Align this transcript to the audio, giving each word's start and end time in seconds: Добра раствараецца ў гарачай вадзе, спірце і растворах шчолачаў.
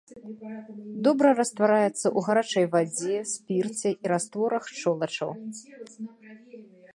Добра 1.07 1.29
раствараецца 1.39 1.91
ў 1.91 2.19
гарачай 2.27 2.65
вадзе, 2.77 3.19
спірце 3.33 3.89
і 3.93 4.05
растворах 4.13 4.63
шчолачаў. 4.73 5.29